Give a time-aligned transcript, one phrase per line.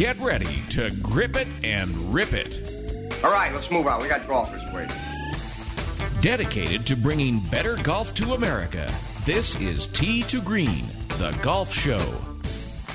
[0.00, 2.66] Get ready to grip it and rip it.
[3.22, 4.00] All right, let's move on.
[4.00, 4.96] We got golfers waiting.
[6.22, 8.90] Dedicated to bringing better golf to America,
[9.26, 10.86] this is Tee to Green,
[11.18, 12.00] the golf show.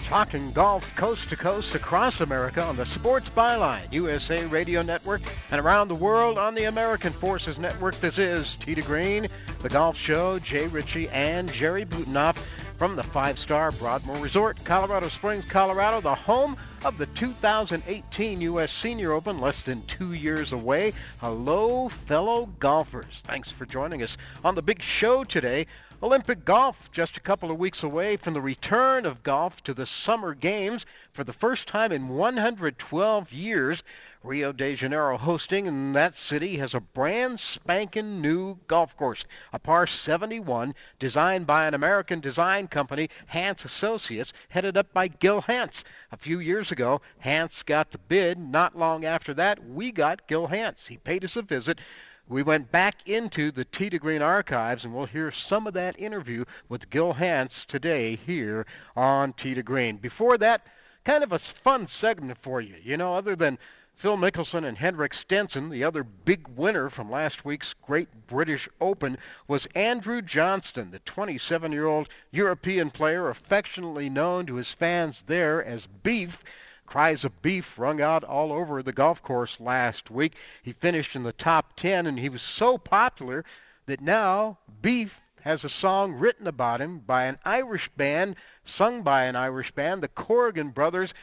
[0.06, 5.62] Talking golf coast to coast across America on the Sports Byline, USA Radio Network, and
[5.62, 7.94] around the world on the American Forces Network.
[8.00, 9.28] This is Tee to Green,
[9.62, 10.40] the golf show.
[10.40, 12.38] Jay Ritchie and Jerry Butenoff
[12.78, 18.72] from the five star Broadmoor Resort, Colorado Springs, Colorado, the home of the 2018 U.S.
[18.72, 20.94] Senior Open, less than two years away.
[21.20, 23.24] Hello, fellow golfers.
[23.26, 25.68] Thanks for joining us on the big show today.
[26.04, 29.86] Olympic golf just a couple of weeks away from the return of golf to the
[29.86, 33.82] Summer Games for the first time in 112 years.
[34.26, 39.60] Rio de Janeiro hosting, and that city has a brand spanking new golf course, a
[39.60, 45.84] par 71, designed by an American design company, Hanse Associates, headed up by Gil Hanse.
[46.12, 48.40] A few years ago, Hanse got the bid.
[48.40, 50.88] Not long after that, we got Gil Hanse.
[50.88, 51.80] He paid us a visit.
[52.28, 56.00] We went back into the Tee to Green archives, and we'll hear some of that
[56.00, 59.98] interview with Gil Hanse today here on Tee to Green.
[59.98, 60.66] Before that,
[61.04, 62.76] kind of a fun segment for you.
[62.82, 63.60] You know, other than
[63.98, 69.18] Phil Mickelson and Henrik Stenson, the other big winner from last week's Great British Open,
[69.48, 75.64] was Andrew Johnston, the 27 year old European player affectionately known to his fans there
[75.64, 76.44] as Beef.
[76.86, 80.36] Cries of beef rung out all over the golf course last week.
[80.62, 83.46] He finished in the top 10, and he was so popular
[83.86, 88.36] that now Beef has a song written about him by an Irish band,
[88.66, 91.14] sung by an Irish band, the Corrigan Brothers.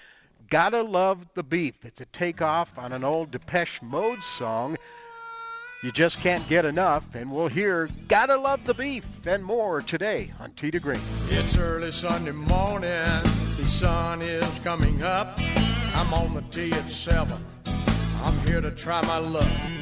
[0.50, 1.84] Gotta Love the Beef.
[1.84, 4.76] It's a takeoff on an old Depeche Mode song.
[5.82, 10.32] You just can't get enough, and we'll hear Gotta Love the Beef and more today
[10.38, 11.00] on Tee to Green.
[11.28, 13.22] It's early Sunday morning,
[13.56, 15.38] the sun is coming up.
[15.94, 17.36] I'm on the tee at 7.
[18.22, 19.81] I'm here to try my luck.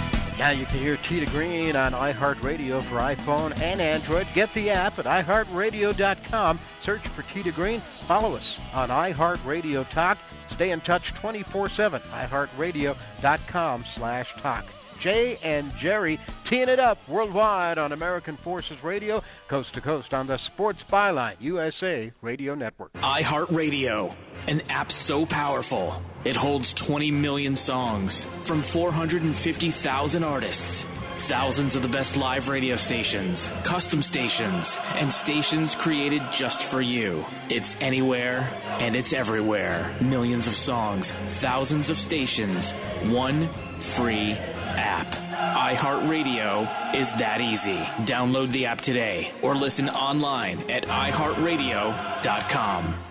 [0.41, 4.25] Now you can hear to Green on iHeartRadio for iPhone and Android.
[4.33, 6.59] Get the app at iHeartRadio.com.
[6.81, 7.79] Search for to Green.
[8.07, 10.17] Follow us on iHeartRadio Talk.
[10.49, 12.01] Stay in touch 24-7.
[12.01, 14.65] iHeartRadio.com slash talk.
[15.01, 20.27] Jay and Jerry teeing it up worldwide on American Forces Radio, coast to coast on
[20.27, 22.93] the Sports Byline USA Radio Network.
[22.93, 24.15] iHeartRadio,
[24.47, 30.85] an app so powerful it holds 20 million songs from 450,000 artists.
[31.17, 37.25] Thousands of the best live radio stations, custom stations, and stations created just for you.
[37.49, 39.95] It's anywhere and it's everywhere.
[40.01, 42.71] Millions of songs, thousands of stations,
[43.03, 44.35] one free
[44.77, 45.07] app.
[45.75, 47.77] iHeartRadio is that easy.
[48.05, 53.10] Download the app today or listen online at iHeartRadio.com.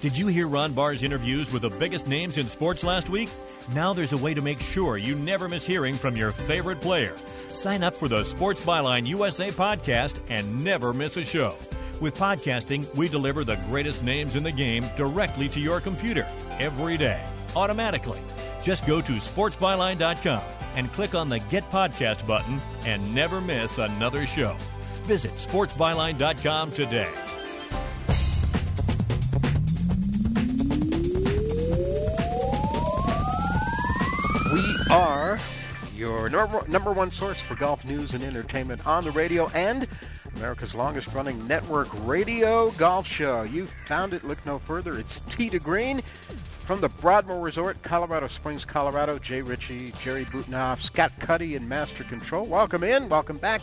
[0.00, 3.28] Did you hear Ron Barr's interviews with the biggest names in sports last week?
[3.74, 7.14] Now there's a way to make sure you never miss hearing from your favorite player.
[7.48, 11.54] Sign up for the Sports Byline USA podcast and never miss a show.
[12.00, 16.26] With podcasting, we deliver the greatest names in the game directly to your computer
[16.58, 17.22] every day,
[17.54, 18.20] automatically.
[18.62, 20.42] Just go to sportsbyline.com
[20.76, 24.56] and click on the Get Podcast button and never miss another show.
[25.02, 27.10] Visit sportsbyline.com today.
[34.90, 35.38] Are
[35.94, 39.86] your number, one source for golf news and entertainment on the radio and
[40.36, 43.42] America's longest running network radio golf show.
[43.42, 44.98] You found it, look no further.
[44.98, 49.16] It's Tee to Green from the Broadmoor Resort, Colorado Springs, Colorado.
[49.20, 52.44] Jay Ritchie, Jerry Butenoff, Scott Cuddy in Master Control.
[52.44, 53.62] Welcome in, welcome back.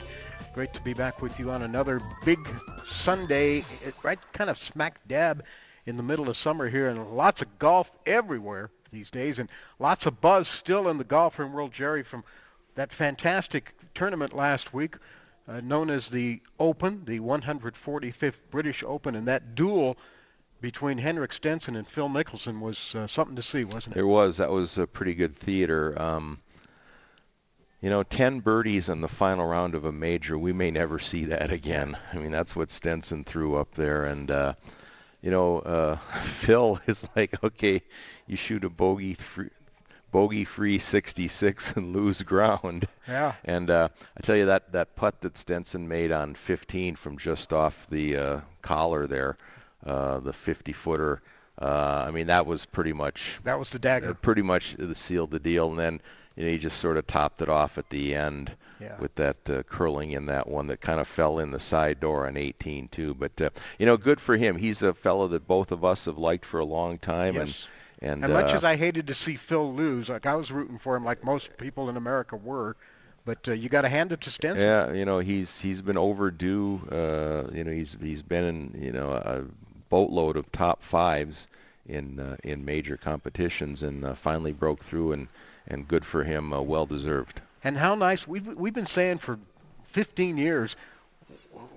[0.53, 2.39] Great to be back with you on another big
[2.88, 3.65] Sunday,
[4.01, 5.44] right kind of smack dab
[5.85, 9.49] in the middle of summer here, and lots of golf everywhere these days, and
[9.79, 12.23] lots of buzz still in the golfing world, Jerry, from
[12.75, 14.95] that fantastic tournament last week
[15.47, 19.97] uh, known as the Open, the 145th British Open, and that duel
[20.59, 23.99] between Henrik Stenson and Phil Mickelson was uh, something to see, wasn't it?
[23.99, 24.38] It was.
[24.38, 25.99] That was a pretty good theater.
[26.01, 26.39] Um,
[27.81, 31.25] you know, 10 birdies in the final round of a major, we may never see
[31.25, 31.95] that again.
[32.11, 34.05] I mean, that's what Stenson threw up there.
[34.05, 34.53] And, uh,
[35.27, 37.81] you know, uh, Phil is like, okay,
[38.27, 39.50] you shoot a bogey free,
[40.09, 42.88] bogey free 66 and lose ground.
[43.09, 43.33] Yeah.
[43.44, 47.51] And uh, I tell you that that putt that Stenson made on 15 from just
[47.51, 49.38] off the uh, collar there,
[49.85, 51.21] uh, the 50 footer.
[51.62, 54.13] Uh, I mean that was pretty much that was the dagger.
[54.13, 56.01] pretty much the sealed the deal, and then
[56.38, 58.97] you know he just sort of topped it off at the end yeah.
[59.00, 62.27] with that uh, curling in that one that kind of fell in the side door
[62.27, 63.13] on 18 too.
[63.13, 64.56] But uh, you know, good for him.
[64.56, 67.68] He's a fellow that both of us have liked for a long time, yes.
[68.01, 70.51] and and, and much uh, as I hated to see Phil lose, like I was
[70.51, 72.75] rooting for him, like most people in America were.
[73.25, 74.65] But uh, you got to hand it to Stenson.
[74.65, 76.80] Yeah, you know he's he's been overdue.
[76.89, 79.44] Uh, you know he's he's been in you know a
[79.89, 81.47] boatload of top fives
[81.88, 85.27] in uh, in major competitions and uh, finally broke through and
[85.68, 87.41] and good for him, uh, well deserved.
[87.63, 89.39] And how nice we've we've been saying for
[89.88, 90.75] 15 years.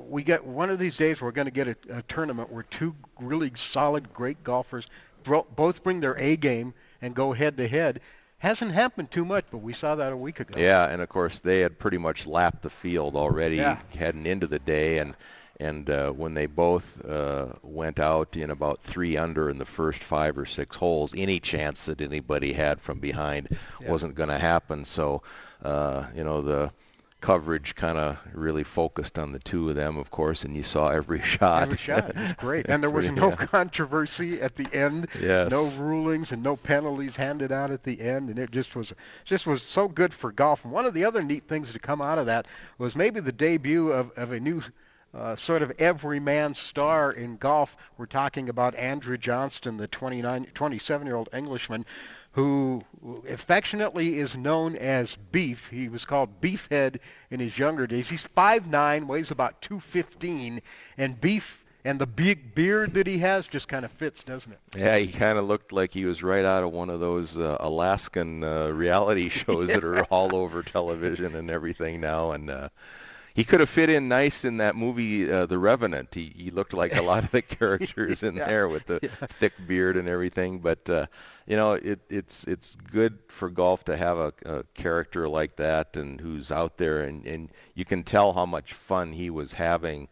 [0.09, 2.95] We get one of these days we're going to get a, a tournament where two
[3.19, 4.87] really solid, great golfers
[5.25, 8.01] bro- both bring their A game and go head to head.
[8.39, 10.59] Hasn't happened too much, but we saw that a week ago.
[10.59, 13.79] Yeah, and of course they had pretty much lapped the field already Yeah.
[13.97, 15.15] heading into the day, and
[15.59, 20.03] and uh, when they both uh, went out in about three under in the first
[20.03, 23.49] five or six holes, any chance that anybody had from behind
[23.79, 23.91] Yeah.
[23.91, 24.87] wasn't going to happen.
[24.87, 25.23] So,
[25.63, 26.73] uh, you know the
[27.21, 30.89] coverage kind of really focused on the two of them, of course, and you saw
[30.89, 31.63] every shot.
[31.65, 32.15] Every shot.
[32.39, 32.67] Great.
[32.67, 33.37] And there was Pretty- no yeah.
[33.47, 35.09] controversy at the end.
[35.21, 35.51] Yes.
[35.51, 38.93] No rulings and no penalties handed out at the end, and it just was
[39.25, 40.65] just was so good for golf.
[40.65, 42.47] And one of the other neat things to come out of that
[42.79, 44.63] was maybe the debut of, of a new
[45.13, 47.77] uh, sort of everyman star in golf.
[47.99, 51.85] We're talking about Andrew Johnston, the 29, 27-year-old Englishman
[52.33, 52.85] who
[53.29, 55.69] affectionately is known as Beef.
[55.69, 58.09] He was called Beefhead in his younger days.
[58.09, 60.63] He's 5'9", weighs about 215,
[60.97, 64.59] and Beef and the big beard that he has just kind of fits, doesn't it?
[64.77, 67.57] Yeah, he kind of looked like he was right out of one of those uh,
[67.59, 72.33] Alaskan uh, reality shows that are all over television and everything now.
[72.33, 72.69] And uh,
[73.35, 76.15] he could have fit in nice in that movie, uh, The Revenant.
[76.15, 78.47] He, he looked like a lot of the characters in Yeah.
[78.47, 79.01] there with the
[79.39, 80.61] thick beard and everything.
[80.61, 81.07] But uh,
[81.47, 85.97] you know, it, it's it's good for golf to have a, a character like that
[85.97, 90.09] and who's out there, and, and you can tell how much fun he was having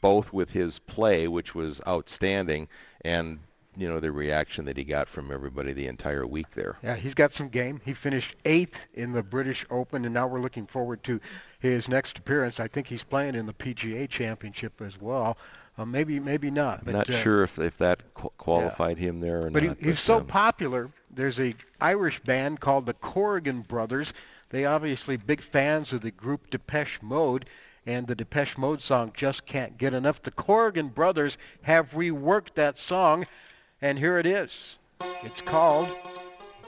[0.00, 2.68] both with his play, which was outstanding,
[3.04, 3.40] and
[3.76, 6.76] you know the reaction that he got from everybody the entire week there.
[6.82, 7.80] Yeah, he's got some game.
[7.84, 11.20] He finished eighth in the British Open, and now we're looking forward to
[11.60, 12.60] his next appearance.
[12.60, 15.36] I think he's playing in the PGA Championship as well.
[15.76, 16.78] Uh, maybe, maybe not.
[16.78, 19.76] I'm But, not uh, sure if if that qu- qualified him there or But not.
[19.80, 20.90] he, he's so um, popular.
[21.10, 24.12] There's a Irish band called the Corrigan Brothers.
[24.50, 27.46] They obviously big fans of the group Depeche Mode,
[27.86, 30.22] and the Depeche Mode song just can't get enough.
[30.22, 33.26] The Corrigan Brothers have reworked that song,
[33.84, 34.78] and here it is.
[35.22, 35.88] It's called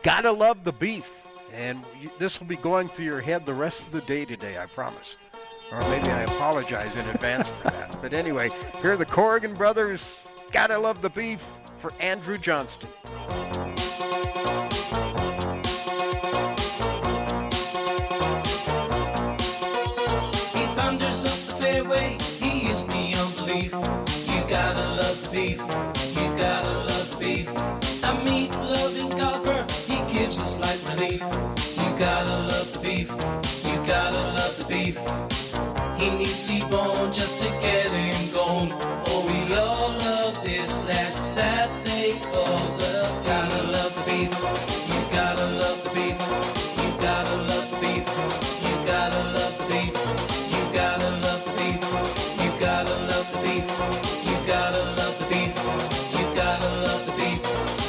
[0.02, 1.10] Gotta love the beef.
[1.52, 1.82] And
[2.18, 5.16] this will be going through your head the rest of the day today, I promise.
[5.72, 7.96] Or maybe I apologize in advance for that.
[8.02, 8.50] But anyway,
[8.82, 10.18] here are the Corrigan brothers.
[10.52, 11.42] Gotta love the beef
[11.80, 12.90] for Andrew Johnston.
[37.12, 38.72] Just to get him going.
[39.06, 42.94] Oh, we all love this lad that they call the.
[43.24, 44.32] Gotta love the beef,
[44.90, 46.18] you gotta love the beef,
[46.80, 48.06] you gotta love the beef,
[48.64, 49.94] you gotta love the beef,
[50.52, 51.82] you gotta love the beef,
[52.40, 53.68] you gotta love the beef,
[54.28, 55.56] you gotta love the beef,
[56.16, 57.42] you gotta love the beef.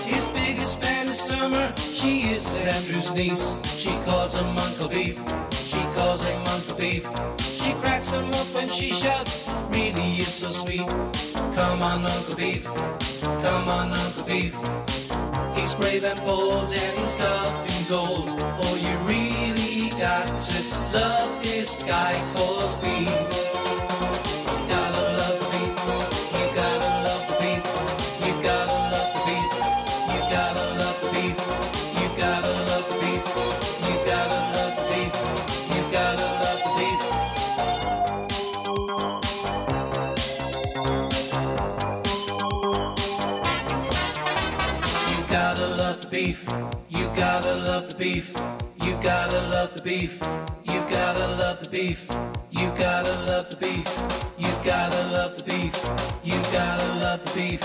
[0.05, 3.57] His biggest fan is Summer, she is Andrew's niece.
[3.75, 5.19] She calls him Uncle Beef,
[5.97, 7.05] calls him Uncle Beef.
[7.39, 10.87] She cracks him up when she shouts, really is so sweet.
[11.57, 12.65] Come on, Uncle Beef,
[13.41, 14.55] come on, Uncle Beef.
[15.55, 18.27] He's brave and bold and he's in gold.
[18.61, 20.57] Oh, you really got to
[20.93, 23.46] love this guy called Beef.
[47.77, 48.33] Love the beef.
[48.83, 50.19] You gotta love the beef.
[50.63, 52.09] You gotta love the beef.
[52.49, 53.87] You gotta love the beef.
[54.35, 55.75] You gotta love the beef.
[56.23, 57.61] You gotta love the beef.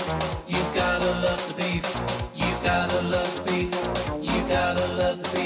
[0.47, 1.87] You gotta love the beef.
[2.35, 3.73] You gotta love the beef.
[4.21, 5.42] You gotta love the beef.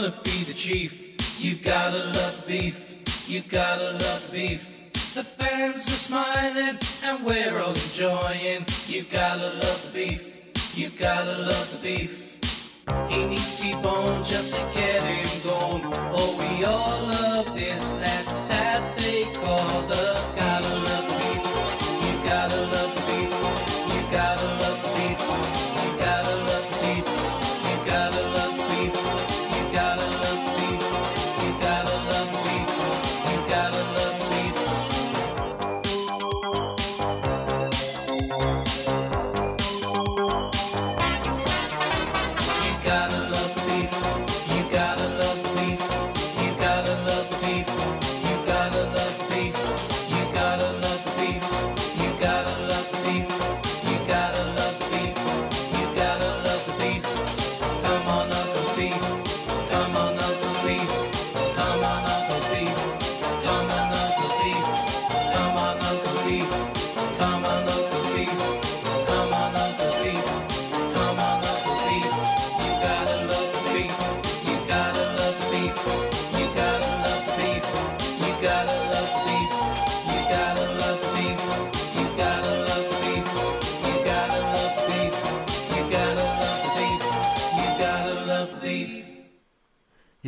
[0.00, 1.12] Gonna be the chief.
[1.38, 2.94] You gotta love the beef.
[3.28, 4.80] You gotta love the beef.
[5.14, 8.64] The fans are smiling and we're all enjoying.
[8.86, 10.40] You gotta love the beef.
[10.74, 12.38] You gotta love the beef.
[13.10, 15.82] He needs T-bone just to get him going.
[15.84, 20.18] Oh, we all love this that, that they call the.
[20.34, 21.44] Gotta love the beef.
[22.06, 22.89] You gotta love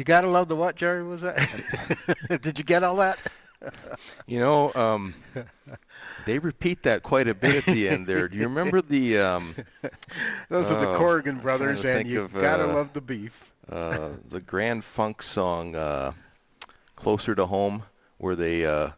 [0.03, 1.05] You gotta love the what, Jerry?
[1.05, 1.39] Was that?
[2.43, 3.21] Did you get all that?
[4.27, 5.15] You know, um,
[6.27, 8.27] they repeat that quite a bit at the end there.
[8.27, 9.19] Do you remember the?
[9.19, 9.55] Um,
[10.49, 13.53] Those are the oh, Corrigan brothers, and think you of, gotta uh, love the beef.
[13.71, 16.15] uh, the Grand Funk song uh,
[16.97, 17.85] "Closer to Home,"
[18.19, 18.89] where they, uh,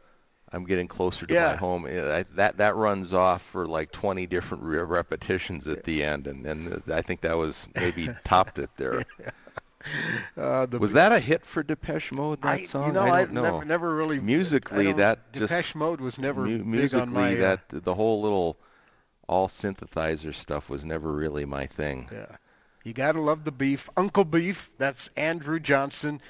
[0.53, 1.51] "I'm getting closer to Yeah.
[1.51, 5.85] my home." Uh, I, that that runs off for like 20 different re- repetitions at
[5.85, 9.05] the end, and and I think that was maybe topped it there.
[10.37, 12.43] Uh, Was that a hit for Depeche Mode?
[12.43, 12.89] That I, song?
[12.89, 13.43] you know, I I don't know.
[13.43, 17.13] never, never really musically I that just Depeche Mode was never mu- big musically on
[17.13, 17.35] my.
[17.35, 18.57] uh, that the whole little
[19.29, 22.09] all synthesizer stuff was never really my thing.
[22.13, 22.27] Yeah.
[22.83, 23.89] You gotta love the beef.
[23.97, 26.21] Uncle Beef, that's Andrew Johnston,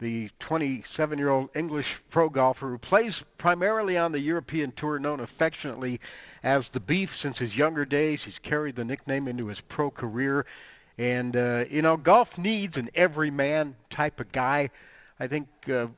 [0.00, 6.00] the 27-year-old English pro golfer who plays primarily on the European Tour, known affectionately
[6.42, 8.24] as the Beef since his younger days.
[8.24, 10.44] He's carried the nickname into his pro career.
[11.02, 14.70] And, uh, you know, golf needs an everyman type of guy.
[15.18, 15.88] I think uh,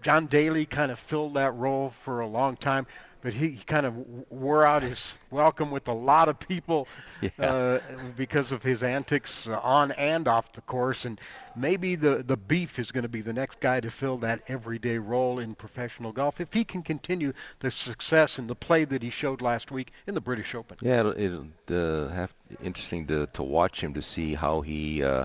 [0.00, 2.86] John Daly kind of filled that role for a long time.
[3.24, 3.94] But he kind of
[4.30, 6.86] wore out his welcome with a lot of people
[7.22, 7.30] Yeah.
[7.38, 7.80] uh,
[8.18, 11.06] because of his antics on and off the course.
[11.06, 11.18] And
[11.56, 14.98] maybe the, the beef is going to be the next guy to fill that everyday
[14.98, 19.08] role in professional golf if he can continue the success and the play that he
[19.08, 20.76] showed last week in the British Open.
[20.82, 25.24] Yeah, it'll, it'll uh, have interesting to to watch him to see how he uh,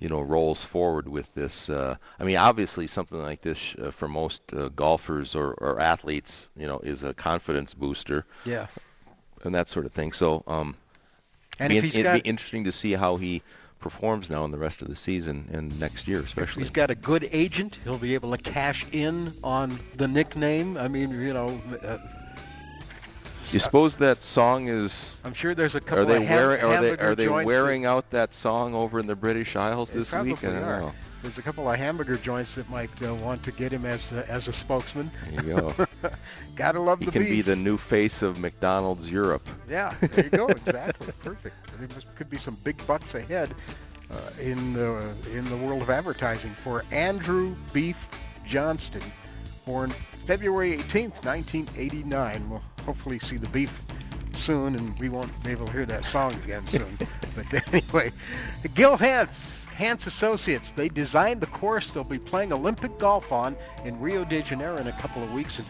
[0.00, 1.68] you know rolls forward with this.
[1.70, 6.50] Uh, I mean, obviously something like this uh, for most uh, golfers or, or athletes,
[6.56, 8.66] you know, is a confidence booster Yeah.
[9.44, 10.12] and that sort of thing.
[10.12, 10.74] So, um,
[11.58, 13.42] And be if in- he's it'd got be interesting to see how he
[13.78, 16.62] performs now in the rest of the season and next year especially.
[16.62, 20.76] he's got a good agent, he'll be able to cash in on the nickname.
[20.76, 21.96] I mean, you know, uh,
[23.52, 25.20] you suppose that song is?
[25.24, 26.62] I'm sure there's a couple Are they of ham- wearing?
[26.64, 29.90] Are they are they joints that- wearing out that song over in the British Isles
[29.92, 30.42] this week?
[30.44, 30.80] I don't are.
[30.80, 30.92] know.
[31.22, 34.26] There's a couple of hamburger joints that might uh, want to get him as a,
[34.30, 35.10] as a spokesman.
[35.30, 35.86] There you go.
[36.56, 37.30] Gotta love He the can beef.
[37.30, 39.46] be the new face of McDonald's Europe.
[39.68, 40.46] Yeah, there you go.
[40.48, 41.12] Exactly.
[41.22, 41.54] Perfect.
[41.78, 43.54] There could be some big bucks ahead
[44.10, 47.96] uh, in the in the world of advertising for Andrew Beef
[48.46, 49.02] Johnston,
[49.66, 49.90] born
[50.26, 52.48] February 18th, 1989.
[52.48, 53.84] We'll hopefully see the beef
[54.34, 56.98] soon, and we won't be able to hear that song again soon.
[57.36, 58.10] but anyway,
[58.74, 59.58] Gil Hanse.
[59.76, 60.72] Hanse Associates.
[60.72, 64.88] They designed the course they'll be playing Olympic golf on in Rio de Janeiro in
[64.88, 65.58] a couple of weeks.
[65.58, 65.66] And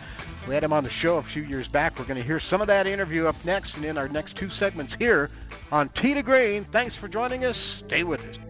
[0.48, 1.96] we had him on the show a few years back.
[1.96, 4.50] We're going to hear some of that interview up next and in our next two
[4.50, 5.30] segments here
[5.70, 6.64] on Tee to Green.
[6.64, 7.56] Thanks for joining us.
[7.56, 8.49] Stay with us.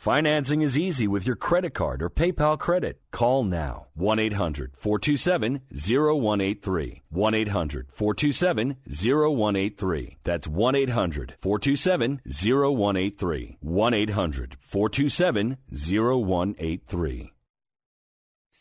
[0.00, 3.02] Financing is easy with your credit card or PayPal credit.
[3.12, 7.02] Call now 1 800 427 0183.
[7.10, 10.16] 1 800 427 0183.
[10.24, 13.58] That's 1 800 427 0183.
[13.60, 17.32] 1 800 427 0183.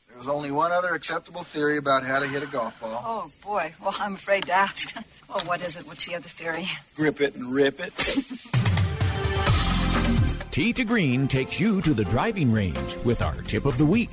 [0.09, 3.01] There's only one other acceptable theory about how to hit a golf ball.
[3.01, 3.73] Oh, boy.
[3.81, 4.93] Well, I'm afraid to ask.
[5.29, 5.85] Well, what is it?
[5.85, 6.67] What's the other theory?
[6.95, 7.93] Grip it and rip it.
[10.51, 14.09] Tee to Green takes you to the driving range with our tip of the week.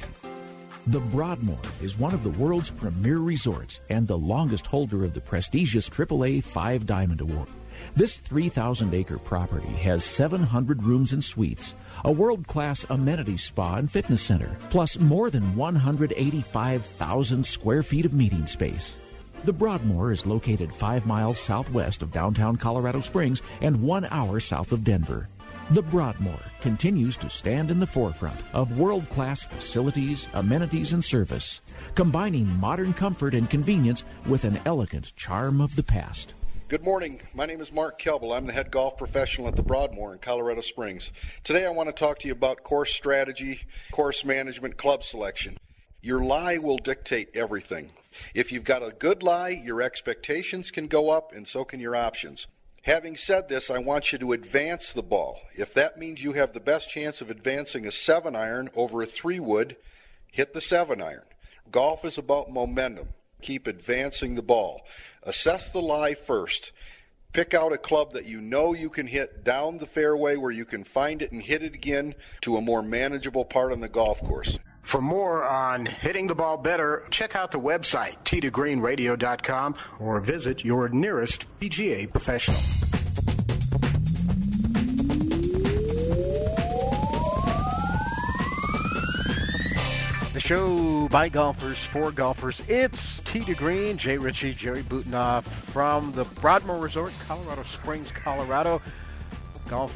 [0.88, 5.20] The Broadmoor is one of the world's premier resorts and the longest holder of the
[5.20, 7.48] prestigious AAA Five Diamond Award.
[7.96, 13.90] This 3,000 acre property has 700 rooms and suites, a world class amenity spa and
[13.90, 18.96] fitness center, plus more than 185,000 square feet of meeting space.
[19.44, 24.72] The Broadmoor is located five miles southwest of downtown Colorado Springs and one hour south
[24.72, 25.30] of Denver.
[25.70, 31.60] The Broadmoor continues to stand in the forefront of world class facilities, amenities, and service,
[31.96, 36.34] combining modern comfort and convenience with an elegant charm of the past.
[36.68, 37.20] Good morning.
[37.34, 38.36] My name is Mark Kelbel.
[38.36, 41.10] I'm the head golf professional at the Broadmoor in Colorado Springs.
[41.42, 45.58] Today I want to talk to you about course strategy, course management, club selection.
[46.00, 47.90] Your lie will dictate everything.
[48.34, 51.96] If you've got a good lie, your expectations can go up and so can your
[51.96, 52.46] options.
[52.86, 55.40] Having said this, I want you to advance the ball.
[55.56, 59.06] If that means you have the best chance of advancing a 7 iron over a
[59.06, 59.74] 3 wood,
[60.30, 61.24] hit the 7 iron.
[61.72, 63.08] Golf is about momentum.
[63.42, 64.82] Keep advancing the ball.
[65.24, 66.70] Assess the lie first.
[67.32, 70.64] Pick out a club that you know you can hit down the fairway where you
[70.64, 74.20] can find it and hit it again to a more manageable part on the golf
[74.20, 74.60] course.
[74.86, 80.88] For more on hitting the ball better, check out the website, teetogreenradio.com, or visit your
[80.88, 82.56] nearest PGA professional.
[90.32, 92.62] The show by golfers for golfers.
[92.68, 98.80] It's Tee to Green, Jay Ritchie, Jerry Butenoff from the Broadmoor Resort, Colorado Springs, Colorado.
[99.68, 99.90] Golf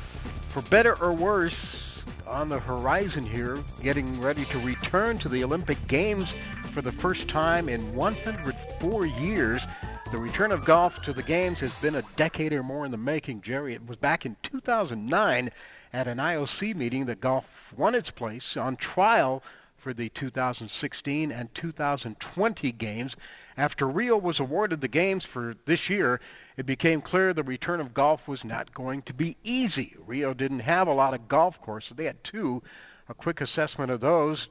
[0.48, 1.89] for better or worse
[2.30, 6.34] on the horizon here, getting ready to return to the Olympic Games
[6.72, 9.66] for the first time in 104 years.
[10.12, 12.96] The return of golf to the Games has been a decade or more in the
[12.96, 13.74] making, Jerry.
[13.74, 15.50] It was back in 2009
[15.92, 17.44] at an IOC meeting that golf
[17.76, 19.42] won its place on trial
[19.76, 23.16] for the 2016 and 2020 games.
[23.56, 26.20] After Rio was awarded the games for this year,
[26.56, 29.94] it became clear the return of golf was not going to be easy.
[30.06, 31.96] Rio didn't have a lot of golf courses.
[31.96, 32.62] They had two.
[33.08, 34.48] A quick assessment of those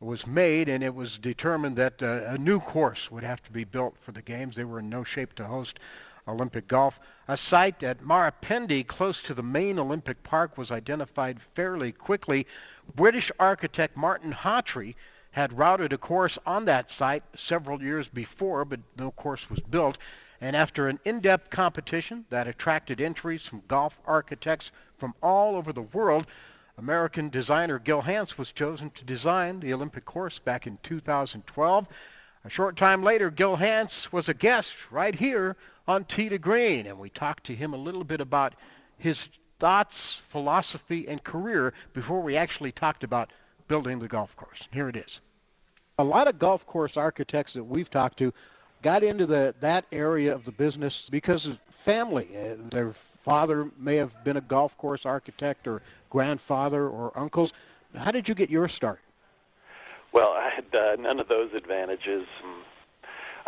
[0.00, 3.64] was made, and it was determined that uh, a new course would have to be
[3.64, 4.54] built for the games.
[4.54, 5.78] They were in no shape to host
[6.28, 7.00] Olympic golf.
[7.26, 12.46] A site at Marapendi, close to the main Olympic Park, was identified fairly quickly.
[12.94, 14.94] British architect Martin Hawtree
[15.38, 19.96] had routed a course on that site several years before, but no course was built.
[20.40, 25.72] And after an in depth competition that attracted entries from golf architects from all over
[25.72, 26.26] the world,
[26.76, 31.86] American designer Gil Hanse was chosen to design the Olympic course back in 2012.
[32.44, 35.54] A short time later, Gil Hanse was a guest right here
[35.86, 38.56] on Tee to Green, and we talked to him a little bit about
[38.98, 39.28] his
[39.60, 43.32] thoughts, philosophy, and career before we actually talked about
[43.68, 44.66] building the golf course.
[44.72, 45.20] Here it is.
[46.00, 48.32] A lot of golf course architects that we've talked to
[48.82, 52.28] got into the that area of the business because of family.
[52.36, 57.52] Uh, their father may have been a golf course architect or grandfather or uncles.
[57.96, 59.00] How did you get your start?
[60.12, 62.28] Well, I had uh, none of those advantages.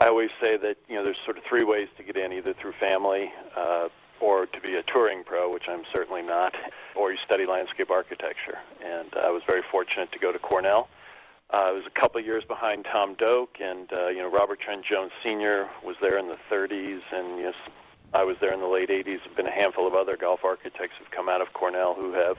[0.01, 2.53] I always say that you know there's sort of three ways to get in: either
[2.53, 6.57] through family, uh, or to be a touring pro, which I'm certainly not,
[6.97, 8.59] or you study landscape architecture.
[8.85, 10.89] And uh, I was very fortunate to go to Cornell.
[11.53, 14.61] Uh, I was a couple of years behind Tom Doak, and uh, you know Robert
[14.61, 15.69] Trent Jones Sr.
[15.83, 17.55] was there in the 30s, and yes,
[18.15, 19.25] I was there in the late 80s.
[19.25, 22.37] There've been a handful of other golf architects who've come out of Cornell who have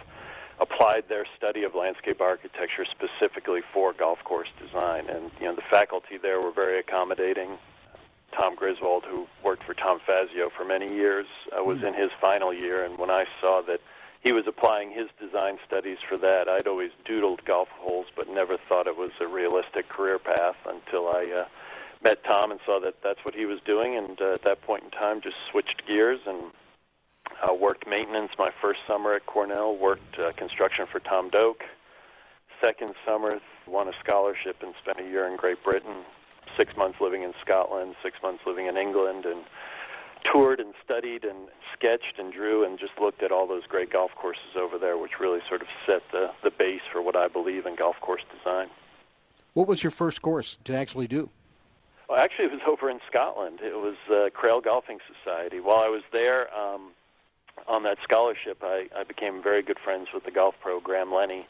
[0.62, 5.10] applied their study of landscape architecture specifically for golf course design.
[5.10, 7.58] And you know, the faculty there were very accommodating.
[8.40, 12.54] Tom Griswold, who worked for Tom Fazio for many years, uh, was in his final
[12.54, 13.82] year, and when I saw that
[14.22, 18.58] he was applying his design studies for that, I'd always doodled golf holes, but never
[18.70, 21.46] thought it was a realistic career path until I uh,
[22.04, 24.84] met Tom and saw that that's what he was doing, and uh, at that point
[24.84, 26.52] in time, just switched gears and
[27.42, 31.64] uh, worked maintenance my first summer at Cornell, worked uh, construction for Tom Doak.
[32.60, 36.04] Second summer, won a scholarship and spent a year in Great Britain,
[36.58, 39.42] six months living in Scotland, six months living in England, and
[40.24, 44.12] toured and studied and sketched and drew and just looked at all those great golf
[44.16, 47.66] courses over there, which really sort of set the, the base for what I believe
[47.66, 48.68] in golf course design.
[49.54, 51.30] What was your first course to actually do?
[52.08, 53.60] Well, actually, it was over in Scotland.
[53.62, 55.60] It was uh, Crail Golfing Society.
[55.60, 56.92] While I was there, um,
[57.68, 61.48] on that scholarship, I, I became very good friends with the golf pro Graham Lennie,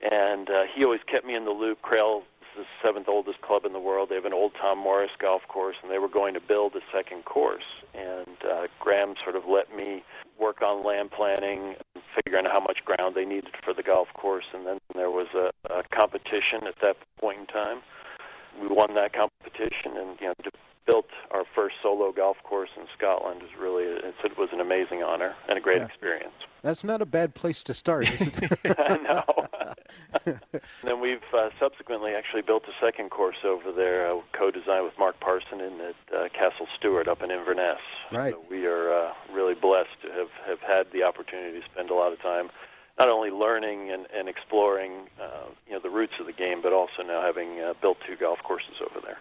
[0.00, 1.82] and uh, he always kept me in the loop.
[1.82, 2.22] Crail
[2.56, 4.08] the seventh oldest club in the world.
[4.08, 6.80] They have an old Tom Morris golf course, and they were going to build a
[6.92, 7.64] second course.
[7.94, 10.02] And uh, Graham sort of let me
[10.38, 11.76] work on land planning,
[12.14, 15.28] figuring out how much ground they needed for the golf course, and then there was
[15.34, 17.80] a, a competition at that point in time.
[18.60, 20.34] We won that competition, and you know,
[20.86, 25.34] built our first solo golf course in Scotland is really it was an amazing honor
[25.48, 25.86] and a great Yeah.
[25.86, 26.34] experience.
[26.62, 28.34] That's not a bad place to start, is it?
[28.78, 30.38] I know.
[30.82, 35.20] then we've uh, subsequently actually built a second course over there, uh, co-designed with Mark
[35.20, 37.78] Parsinen at uh, Castle Stuart up in Inverness.
[38.10, 38.32] Right.
[38.34, 41.94] So we are uh, really blessed to have, have had the opportunity to spend a
[41.94, 42.50] lot of time
[42.98, 46.72] not only learning and, and exploring uh, you know the roots of the game, but
[46.72, 49.18] also now having uh, built two golf courses over there.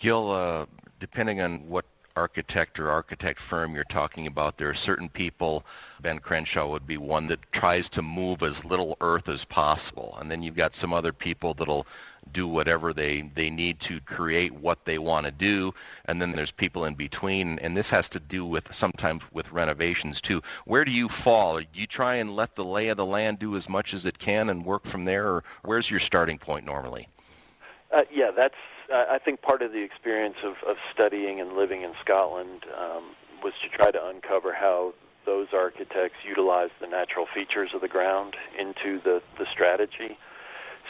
[0.00, 0.64] Gil, uh,
[0.98, 1.84] depending on what
[2.16, 5.62] architect or architect firm you're talking about, there are certain people,
[6.00, 10.16] Ben Crenshaw would be one that tries to move as little earth as possible.
[10.18, 11.86] And then you've got some other people that'll
[12.32, 15.74] do whatever they, they need to create what they want to do.
[16.06, 17.58] And then there's people in between.
[17.58, 20.42] And this has to do with sometimes with renovations too.
[20.64, 21.58] Where do you fall?
[21.58, 24.18] Do you try and let the lay of the land do as much as it
[24.18, 25.28] can and work from there?
[25.28, 27.06] Or where's your starting point normally?
[27.94, 28.54] Uh, yeah, that's.
[28.92, 33.52] I think part of the experience of, of studying and living in Scotland um, was
[33.62, 34.94] to try to uncover how
[35.26, 40.18] those architects utilized the natural features of the ground into the, the strategy.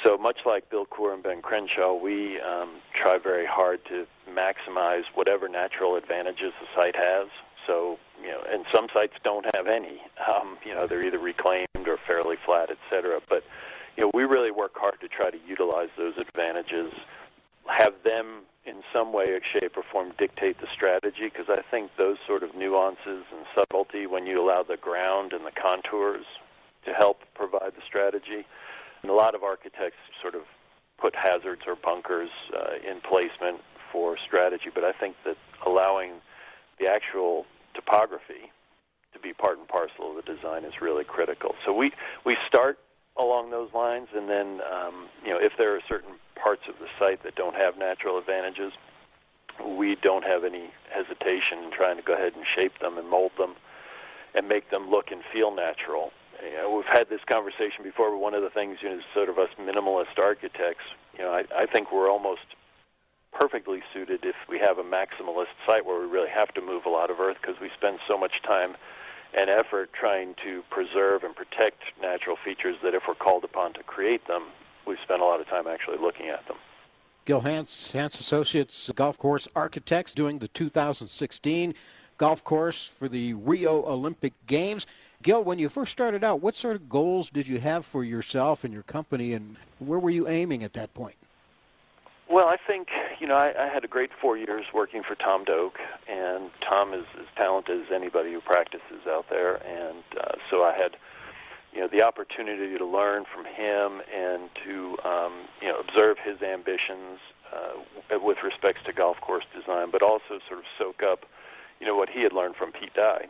[0.05, 5.03] So much like Bill Coore and Ben Crenshaw, we um, try very hard to maximize
[5.15, 7.29] whatever natural advantages the site has.
[7.67, 10.01] So, you know, and some sites don't have any.
[10.27, 13.21] Um, you know, they're either reclaimed or fairly flat, et cetera.
[13.29, 13.45] But,
[13.97, 16.93] you know, we really work hard to try to utilize those advantages,
[17.79, 22.19] have them in some way, shape, or form dictate the strategy, because I think those
[22.27, 26.27] sort of nuances and subtlety, when you allow the ground and the contours
[26.85, 28.45] to help provide the strategy,
[29.03, 30.43] and a lot of architects sort of
[31.01, 36.21] put hazards or bunkers uh, in placement for strategy, but I think that allowing
[36.79, 38.53] the actual topography
[39.13, 41.55] to be part and parcel of the design is really critical.
[41.65, 41.93] So we
[42.25, 42.79] we start
[43.19, 46.89] along those lines, and then um, you know if there are certain parts of the
[46.99, 48.73] site that don't have natural advantages,
[49.65, 53.33] we don't have any hesitation in trying to go ahead and shape them and mold
[53.39, 53.55] them
[54.35, 56.11] and make them look and feel natural.
[56.43, 59.29] You know, we've had this conversation before, but one of the things, you know, sort
[59.29, 60.85] of us minimalist architects,
[61.19, 62.47] you know, I, I think we're almost
[63.33, 66.89] perfectly suited if we have a maximalist site where we really have to move a
[66.89, 68.77] lot of earth because we spend so much time
[69.37, 73.83] and effort trying to preserve and protect natural features that if we're called upon to
[73.83, 74.49] create them,
[74.87, 76.57] we've spent a lot of time actually looking at them.
[77.25, 81.75] Gil Hanse, Hanse Associates Golf Course Architects, doing the 2016
[82.21, 84.87] golf course for the Rio Olympic Games.
[85.23, 88.65] Gil, when you first started out, what sort of goals did you have for yourself
[88.65, 91.17] and your company, and where were you aiming at that point?
[92.31, 92.89] Well, I think
[93.19, 96.95] you know I, I had a great four years working for Tom Doak, and Tom
[96.95, 100.97] is as talented as anybody who practices out there, and uh, so I had
[101.73, 106.43] you know the opportunity to learn from him and to um, you know observe his
[106.43, 107.19] ambitions
[107.53, 111.27] uh, with respects to golf course design, but also sort of soak up
[111.81, 113.27] you know what he had learned from Pete Dye.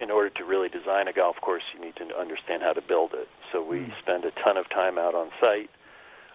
[0.00, 3.12] In order to really design a golf course, you need to understand how to build
[3.14, 3.28] it.
[3.52, 5.70] So we spend a ton of time out on site.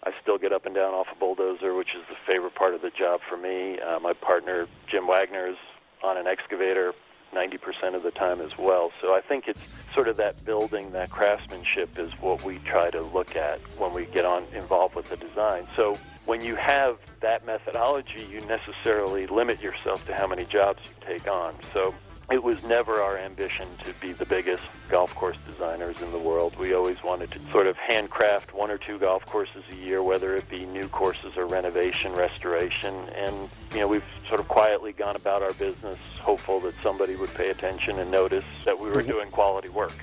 [0.04, 2.82] I still get up and down off a bulldozer, which is the favorite part of
[2.82, 3.78] the job for me.
[3.80, 5.58] Uh, my partner Jim Wagner is
[6.02, 6.94] on an excavator
[7.34, 8.92] 90% of the time as well.
[9.02, 9.60] So I think it's
[9.94, 14.06] sort of that building, that craftsmanship is what we try to look at when we
[14.06, 15.68] get on involved with the design.
[15.76, 21.08] So when you have that methodology, you necessarily limit yourself to how many jobs you
[21.08, 21.54] take on.
[21.74, 21.94] So
[22.30, 26.58] it was never our ambition to be the biggest golf course designers in the world.
[26.58, 30.36] We always wanted to sort of handcraft one or two golf courses a year, whether
[30.36, 32.94] it be new courses or renovation, restoration.
[33.16, 37.34] And, you know, we've sort of quietly gone about our business, hopeful that somebody would
[37.34, 39.96] pay attention and notice that we were doing quality work.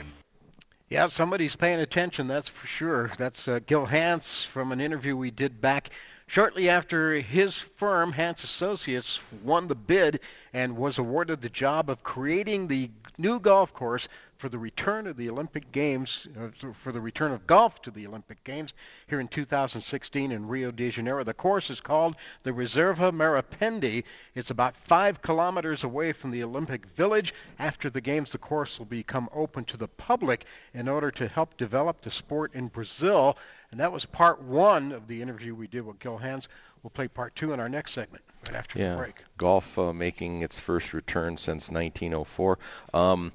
[0.88, 3.10] Yeah, somebody's paying attention, that's for sure.
[3.18, 5.90] That's uh, Gil Hanse from an interview we did back
[6.26, 10.20] shortly after his firm, Hanse Associates, won the bid
[10.52, 14.08] and was awarded the job of creating the new golf course
[14.44, 16.48] for the return of the Olympic Games, uh,
[16.82, 18.74] for the return of golf to the Olympic Games
[19.06, 21.24] here in 2016 in Rio de Janeiro.
[21.24, 24.04] The course is called the Reserva Marapendi.
[24.34, 27.32] It's about five kilometers away from the Olympic Village.
[27.58, 31.56] After the Games, the course will become open to the public in order to help
[31.56, 33.38] develop the sport in Brazil.
[33.74, 36.46] And that was part one of the interview we did with Gil Hanse.
[36.84, 39.16] We'll play part two in our next segment right after yeah, the break.
[39.36, 42.60] golf uh, making its first return since 1904.
[42.94, 43.32] Um,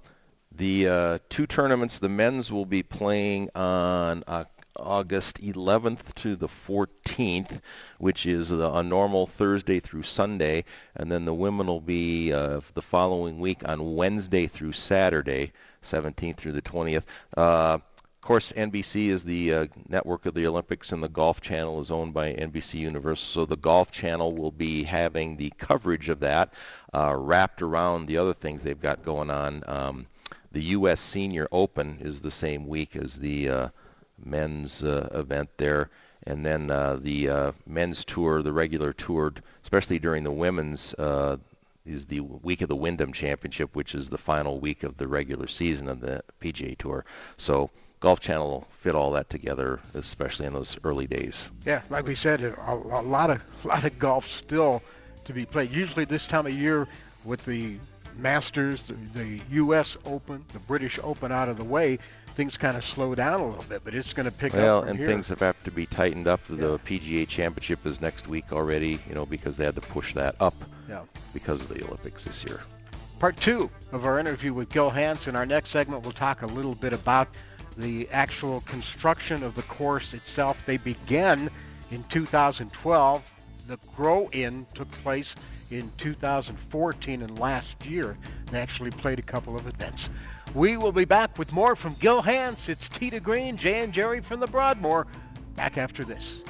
[0.55, 4.45] the uh, two tournaments, the men's will be playing on uh,
[4.77, 7.59] August 11th to the 14th,
[7.97, 10.63] which is the, a normal Thursday through Sunday,
[10.95, 15.51] and then the women will be uh, the following week on Wednesday through Saturday.
[15.83, 17.03] 17th through the 20th.
[17.35, 17.77] Uh,
[18.19, 21.89] of course, NBC is the uh, network of the Olympics, and the Golf Channel is
[21.89, 23.43] owned by NBC Universal.
[23.43, 26.53] So the Golf Channel will be having the coverage of that
[26.93, 29.63] uh, wrapped around the other things they've got going on.
[29.65, 30.07] Um,
[30.51, 30.99] the U.S.
[30.99, 33.69] Senior Open is the same week as the uh,
[34.23, 35.89] men's uh, event there,
[36.27, 40.93] and then uh, the uh, men's tour, the regular tour, especially during the women's.
[41.85, 45.47] is the week of the Wyndham Championship, which is the final week of the regular
[45.47, 47.05] season of the PGA Tour.
[47.37, 51.51] So Golf Channel fit all that together, especially in those early days.
[51.65, 54.81] Yeah, like we said, a, a lot of a lot of golf still
[55.25, 55.71] to be played.
[55.71, 56.87] Usually this time of year,
[57.25, 57.77] with the
[58.17, 59.97] Masters, the, the U.S.
[60.05, 61.99] Open, the British Open out of the way,
[62.35, 63.81] things kind of slow down a little bit.
[63.83, 64.83] But it's going to pick well, up.
[64.83, 65.07] Well, and here.
[65.07, 66.43] things have, have to be tightened up.
[66.45, 70.35] The PGA Championship is next week already, you know, because they had to push that
[70.39, 70.55] up
[70.87, 71.01] yeah.
[71.33, 72.61] because of the Olympics this year.
[73.19, 75.27] Part two of our interview with Gil Hanse.
[75.27, 77.27] In our next segment, we'll talk a little bit about
[77.79, 80.61] the actual construction of the course itself.
[80.65, 81.49] They began
[81.91, 83.23] in 2012.
[83.67, 85.35] The grow-in took place
[85.71, 88.17] in 2014 and last year
[88.51, 90.09] they actually played a couple of events.
[90.55, 92.69] We will be back with more from Gil Hanse.
[92.69, 95.05] It's Tee to Green, Jay and Jerry from the Broadmoor.
[95.55, 96.41] Back after this.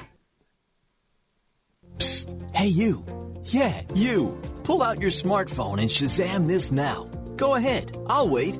[1.98, 2.56] Psst.
[2.56, 3.04] Hey you.
[3.44, 4.40] Yeah, you.
[4.64, 7.04] Pull out your smartphone and Shazam this now.
[7.36, 7.96] Go ahead.
[8.06, 8.58] I'll wait.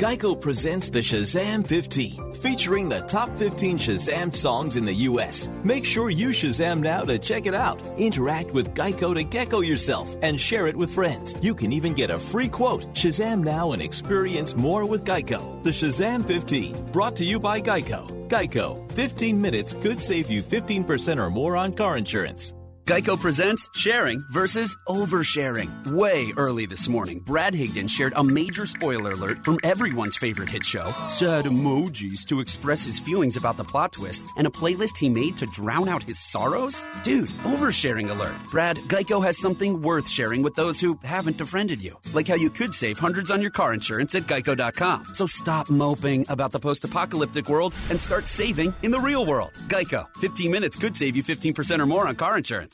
[0.00, 5.48] Geico presents the Shazam 15, featuring the top 15 Shazam songs in the U.S.
[5.62, 7.80] Make sure you Shazam now to check it out.
[7.96, 11.36] Interact with Geico to gecko yourself and share it with friends.
[11.40, 12.92] You can even get a free quote.
[12.92, 15.62] Shazam now and experience more with Geico.
[15.62, 18.28] The Shazam 15, brought to you by Geico.
[18.28, 22.52] Geico, 15 minutes could save you 15% or more on car insurance.
[22.84, 25.92] Geico presents sharing versus oversharing.
[25.92, 30.66] Way early this morning, Brad Higdon shared a major spoiler alert from everyone's favorite hit
[30.66, 35.08] show, sad emojis to express his feelings about the plot twist, and a playlist he
[35.08, 36.84] made to drown out his sorrows?
[37.02, 38.34] Dude, oversharing alert.
[38.50, 41.96] Brad, Geico has something worth sharing with those who haven't befriended you.
[42.12, 45.06] Like how you could save hundreds on your car insurance at geico.com.
[45.14, 49.52] So stop moping about the post apocalyptic world and start saving in the real world.
[49.68, 52.73] Geico, 15 minutes could save you 15% or more on car insurance.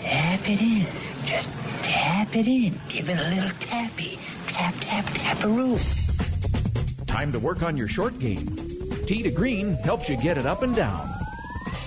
[0.00, 0.86] Tap it in.
[1.26, 1.50] Just
[1.82, 2.80] tap it in.
[2.88, 4.18] Give it a little tappy.
[4.46, 5.82] Tap, tap, tap a roof.
[7.06, 8.46] Time to work on your short game.
[9.06, 11.08] Tee to Green helps you get it up and down.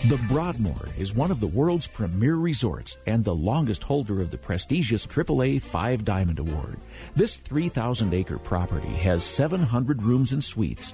[0.10, 4.38] The Broadmoor is one of the world's premier resorts and the longest holder of the
[4.38, 6.78] prestigious AAA Five Diamond Award.
[7.16, 10.94] This 3,000 acre property has 700 rooms and suites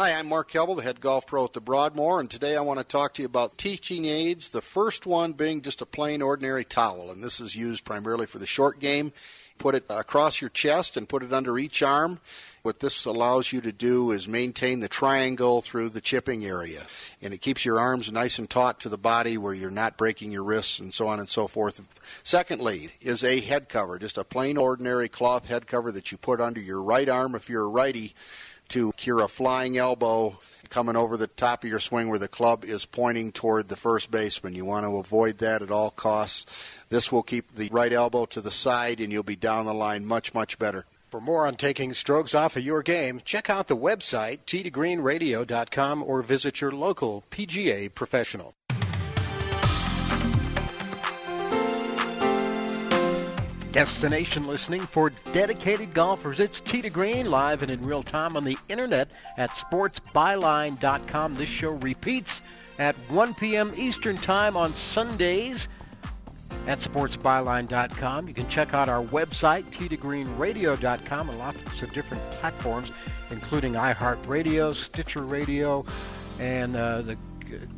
[0.00, 2.78] Hi, I'm Mark Kelble, the head golf pro at the Broadmoor, and today I want
[2.78, 4.50] to talk to you about teaching aids.
[4.50, 8.38] The first one being just a plain, ordinary towel, and this is used primarily for
[8.38, 9.12] the short game.
[9.58, 12.20] Put it across your chest and put it under each arm.
[12.68, 16.82] What this allows you to do is maintain the triangle through the chipping area,
[17.22, 20.32] and it keeps your arms nice and taut to the body where you're not breaking
[20.32, 21.80] your wrists and so on and so forth.
[22.22, 26.42] Secondly, is a head cover, just a plain, ordinary cloth head cover that you put
[26.42, 28.14] under your right arm if you're a righty
[28.68, 30.38] to cure a flying elbow
[30.68, 34.10] coming over the top of your swing where the club is pointing toward the first
[34.10, 34.54] baseman.
[34.54, 36.44] You want to avoid that at all costs.
[36.90, 40.04] This will keep the right elbow to the side and you'll be down the line
[40.04, 40.84] much, much better.
[41.10, 46.20] For more on taking strokes off of your game, check out the website teetogreenradio.com or
[46.20, 48.54] visit your local PGA professional.
[53.72, 56.40] Destination listening for dedicated golfers.
[56.40, 61.34] It's to Green live and in real time on the internet at sportsbyline.com.
[61.36, 62.42] This show repeats
[62.78, 63.72] at 1 p.m.
[63.76, 65.68] Eastern Time on Sundays
[66.66, 68.28] at sportsbyline.com.
[68.28, 72.92] You can check out our website, teetogreenradio.com, and lots of different platforms,
[73.30, 75.84] including iHeartRadio, Stitcher Radio,
[76.38, 77.16] and uh, the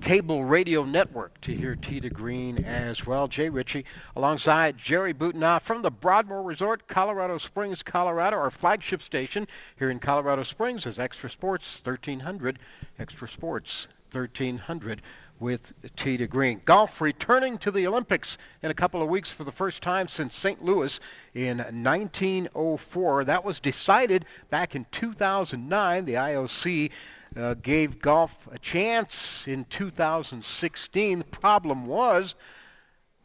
[0.00, 3.28] cable radio network to hear to Green as well.
[3.28, 3.84] Jay Ritchie
[4.16, 8.36] alongside Jerry Boutonoff from the Broadmoor Resort, Colorado Springs, Colorado.
[8.36, 9.46] Our flagship station
[9.78, 12.58] here in Colorado Springs is Extra Sports 1300.
[12.98, 15.02] Extra Sports 1300
[15.40, 16.60] with to Green.
[16.64, 20.36] Golf returning to the Olympics in a couple of weeks for the first time since
[20.36, 20.62] St.
[20.62, 21.00] Louis
[21.34, 23.24] in 1904.
[23.24, 26.04] That was decided back in 2009.
[26.04, 26.90] The IOC
[27.36, 31.18] uh, gave golf a chance in 2016.
[31.18, 32.34] The problem was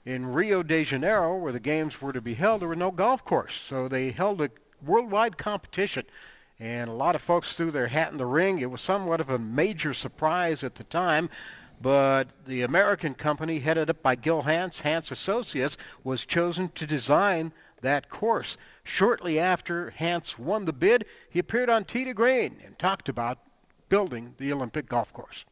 [0.05, 3.25] in Rio de Janeiro, where the games were to be held, there were no golf
[3.25, 3.55] course.
[3.55, 4.51] So they held a
[4.85, 6.05] worldwide competition.
[6.59, 8.59] And a lot of folks threw their hat in the ring.
[8.59, 11.29] It was somewhat of a major surprise at the time.
[11.85, 17.53] But the American company, headed up by Gil Hanse, Hanse Associates, was chosen to design
[17.81, 18.57] that course.
[18.83, 23.37] Shortly after Hanse won the bid, he appeared on to Green and talked about
[23.87, 25.45] building the Olympic golf course.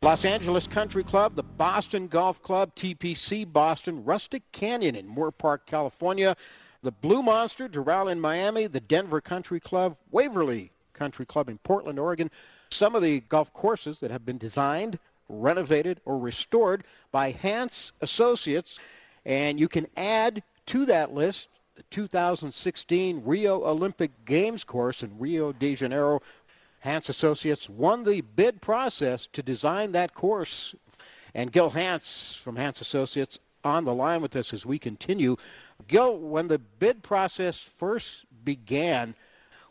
[0.00, 6.34] Los Angeles Country Club, the Boston Golf Club, TPC Boston, Rustic Canyon in Moorpark, California,
[6.82, 11.98] the Blue Monster, Doral in Miami, the Denver Country Club, Waverly Country Club in Portland,
[11.98, 12.30] Oregon.
[12.70, 14.98] Some of the golf courses that have been designed,
[15.28, 18.78] renovated, or restored by Hanse Associates.
[19.24, 25.52] And you can add to that list the 2016 Rio Olympic Games course in Rio
[25.52, 26.20] de Janeiro,
[26.80, 30.74] Hanse Associates won the bid process to design that course.
[31.34, 35.36] And Gil Hanse from Hanse Associates on the line with us as we continue.
[35.86, 39.14] Gil, when the bid process first began,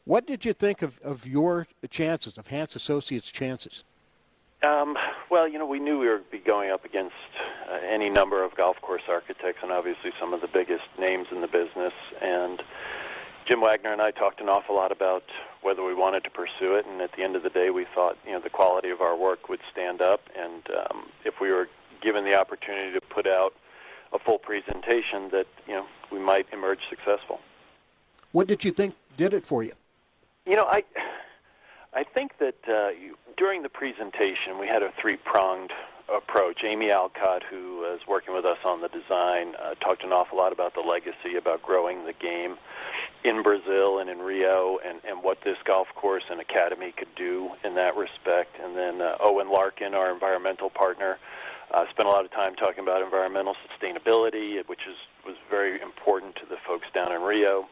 [0.05, 3.83] what did you think of, of your chances, of Hanse Associates' chances?
[4.63, 4.97] Um,
[5.29, 7.13] well, you know, we knew we would be going up against
[7.69, 11.41] uh, any number of golf course architects and obviously some of the biggest names in
[11.41, 11.93] the business.
[12.21, 12.63] And
[13.47, 15.23] Jim Wagner and I talked an awful lot about
[15.61, 18.17] whether we wanted to pursue it, and at the end of the day, we thought
[18.25, 21.69] you know the quality of our work would stand up, and um, if we were
[22.01, 23.53] given the opportunity to put out
[24.11, 27.39] a full presentation, that you know we might emerge successful.
[28.31, 29.73] What did you think did it for you?
[30.45, 30.83] You know, I
[31.93, 32.89] I think that uh,
[33.37, 35.71] during the presentation we had a three pronged
[36.09, 36.63] approach.
[36.63, 40.53] Amy Alcott, who is working with us on the design, uh, talked an awful lot
[40.53, 42.55] about the legacy, about growing the game
[43.23, 47.51] in Brazil and in Rio, and, and what this golf course and academy could do
[47.63, 48.55] in that respect.
[48.63, 51.17] And then uh, Owen Larkin, our environmental partner,
[51.73, 56.35] uh, spent a lot of time talking about environmental sustainability, which is was very important
[56.35, 57.67] to the folks down in Rio.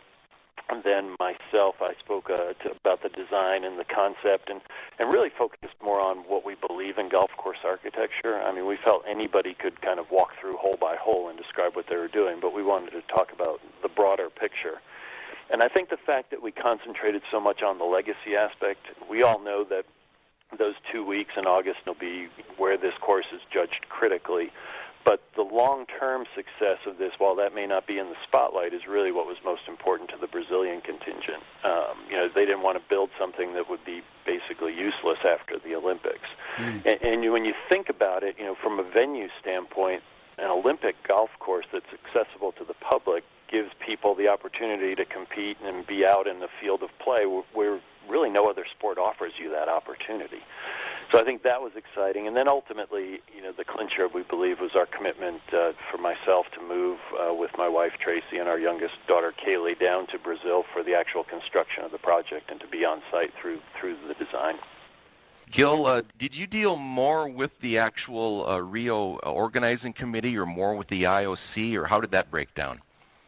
[0.84, 4.61] Then myself, I spoke uh, to, about the design and the concept, and
[4.99, 8.39] and really focused more on what we believe in golf course architecture.
[8.39, 11.76] I mean, we felt anybody could kind of walk through hole by hole and describe
[11.76, 14.80] what they were doing, but we wanted to talk about the broader picture.
[15.49, 19.24] And I think the fact that we concentrated so much on the legacy aspect, we
[19.24, 19.86] all know that
[20.57, 24.51] those two weeks in August will be where this course is judged critically.
[25.06, 28.74] But the long term success of this, while that may not be in the spotlight,
[28.74, 31.45] is really what was most important to the Brazilian contingent.
[31.64, 35.60] Um, you know, they didn't want to build something that would be basically useless after
[35.60, 36.26] the Olympics.
[36.58, 36.86] Mm.
[36.86, 40.01] And, and when you think about it, you know, from a venue standpoint,
[40.39, 45.58] an Olympic golf course that's accessible to the public gives people the opportunity to compete
[45.64, 47.80] and be out in the field of play where
[48.10, 50.41] really no other sport offers you that opportunity.
[51.12, 52.28] so I think that was exciting.
[52.28, 56.45] And then ultimately, you know, the clincher we believe was our commitment uh, for myself
[56.56, 60.64] to move uh, with my wife Tracy and our youngest daughter Kaylee down to Brazil
[60.74, 64.14] for the actual construction of the project and to be on site through through the
[64.14, 64.56] design.
[65.51, 70.76] Gil, uh, did you deal more with the actual uh, Rio organizing committee or more
[70.76, 72.82] with the IOC, or how did that break down?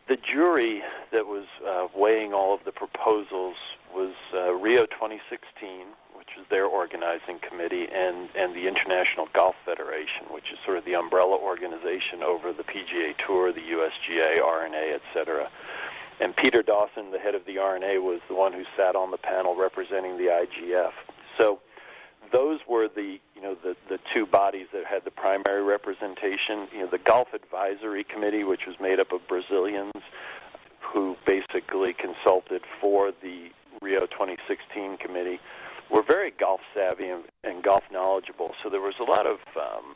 [0.07, 3.55] The jury that was uh, weighing all of the proposals
[3.93, 10.27] was uh, Rio 2016, which is their organizing committee, and, and the International Golf Federation,
[10.31, 15.49] which is sort of the umbrella organization over the PGA Tour, the USGA, R&A, etc.
[16.19, 19.17] And Peter Dawson, the head of the R&A, was the one who sat on the
[19.17, 20.91] panel representing the IGF.
[21.39, 21.59] So
[22.31, 26.67] those were the you know the the two bodies that had the primary representation.
[26.73, 29.93] You know, the Golf Advisory Committee, which was made up of Brazilians,
[30.81, 33.49] who basically consulted for the
[33.97, 35.39] Rio 2016 committee,
[35.89, 38.51] were very golf savvy and, and golf knowledgeable.
[38.61, 39.95] So there was a lot of um,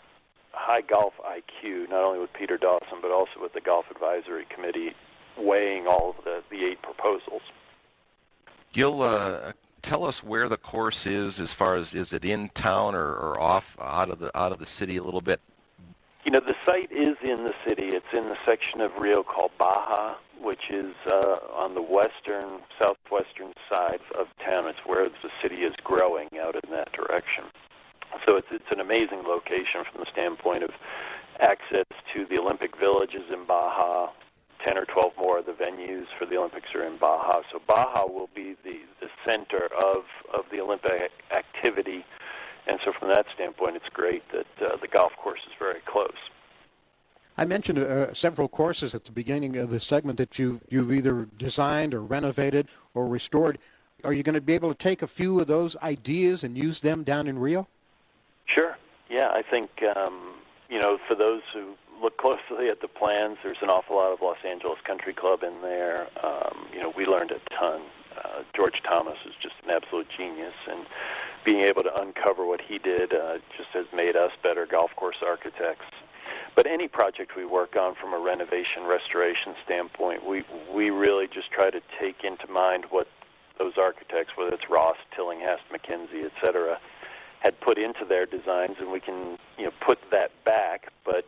[0.54, 4.94] high golf IQ, not only with Peter Dawson but also with the Golf Advisory Committee,
[5.38, 7.42] weighing all of the the eight proposals.
[8.74, 12.96] Gil, uh, tell us where the course is as far as is it in town
[12.96, 15.40] or, or off out of the out of the city a little bit
[16.24, 19.52] you know the site is in the city it's in the section of rio called
[19.58, 25.64] Barra which is uh, on the western southwestern side of town it's where the city
[25.64, 27.44] is growing out in that direction
[28.28, 30.72] so it's it's an amazing location from the standpoint of
[31.40, 34.10] access to the olympic villages in Barra
[34.66, 37.42] 10 or 12 more of the venues for the Olympics are in Barra.
[37.52, 42.06] So Barra will be the, the center of, of the Olympic activity.
[42.68, 46.18] And so from that standpoint, it's great that uh, the golf course is very close.
[47.38, 51.28] I mentioned uh, several courses at the beginning of the segment that you, you've either
[51.38, 53.58] designed or renovated or restored.
[54.04, 56.82] Are you going to be able to take a few of those ideas and use
[56.82, 57.68] them down in Rio?
[58.46, 58.78] Sure.
[59.10, 60.34] Yeah, I think, um,
[60.70, 64.22] you know, for those who look closely at the plans, there's an awful lot of
[64.22, 66.08] Los Angeles Country Club in there.
[66.24, 67.82] Um, you know, we learned a ton.
[68.18, 70.86] Uh, George Thomas is just an absolute genius, and
[71.46, 75.18] being able to uncover what he did uh, just has made us better golf course
[75.26, 75.86] architects.
[76.56, 80.44] But any project we work on from a renovation restoration standpoint, we
[80.74, 83.08] we really just try to take into mind what
[83.58, 86.80] those architects, whether it's Ross, Tillinghast, MacKenzie, et cetera,
[87.40, 91.26] had put into their designs, and we can you know put that back, but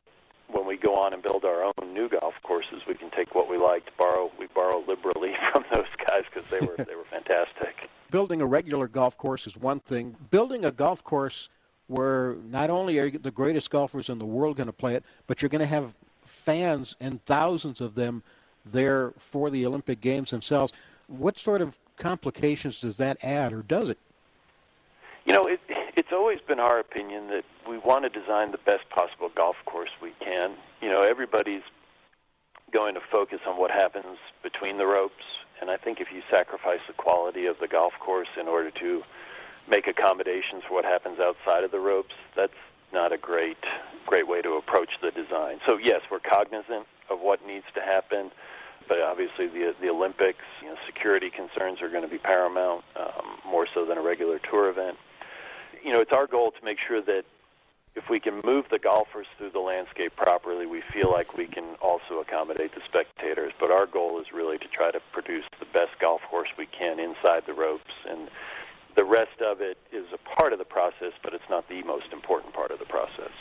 [0.51, 3.49] when we go on and build our own new golf courses, we can take what
[3.49, 7.89] we liked, borrow we borrow liberally from those guys because they were they were fantastic.
[8.11, 10.15] Building a regular golf course is one thing.
[10.29, 11.49] Building a golf course
[11.87, 15.41] where not only are the greatest golfers in the world going to play it, but
[15.41, 15.93] you're going to have
[16.25, 18.23] fans and thousands of them
[18.65, 20.73] there for the Olympic Games themselves.
[21.07, 23.97] What sort of complications does that add, or does it?
[25.25, 25.59] You know, it,
[25.95, 29.91] it's always been our opinion that we want to design the best possible golf course
[30.01, 30.53] we can.
[30.81, 31.61] You know, everybody's
[32.71, 35.23] going to focus on what happens between the ropes,
[35.61, 39.03] and I think if you sacrifice the quality of the golf course in order to
[39.69, 42.53] make accommodations for what happens outside of the ropes, that's
[42.91, 43.57] not a great
[44.05, 45.59] great way to approach the design.
[45.65, 48.31] So yes, we're cognizant of what needs to happen,
[48.87, 53.39] but obviously the the Olympics, you know, security concerns are going to be paramount, um,
[53.45, 54.97] more so than a regular tour event
[55.83, 57.23] you know, it's our goal to make sure that
[57.95, 61.75] if we can move the golfers through the landscape properly, we feel like we can
[61.81, 63.53] also accommodate the spectators.
[63.59, 66.99] But our goal is really to try to produce the best golf course we can
[66.99, 67.93] inside the ropes.
[68.09, 68.29] And
[68.95, 72.11] the rest of it is a part of the process, but it's not the most
[72.11, 73.31] important part of the process.